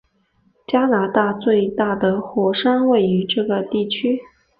[0.65, 4.17] 加拿大最大的火山位于这个地区。